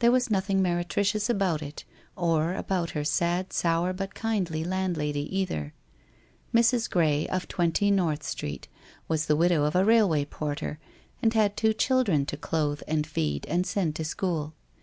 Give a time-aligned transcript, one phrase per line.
[0.00, 5.72] There was nothing meretricious about it, or about her sad, sour, but kindly landlady, either.
[6.54, 6.90] Mrs.
[6.90, 8.68] Gray of 20 North Street
[9.08, 10.78] was the widow of a railway porter,
[11.22, 14.52] and had two children to clothe and feed and send to school.